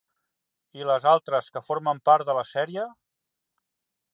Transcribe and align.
I 0.79 0.87
les 0.91 1.03
altres 1.11 1.51
que 1.57 1.63
formen 1.67 2.01
part 2.09 2.31
de 2.31 2.37
la 2.39 2.47
sèrie? 2.53 2.87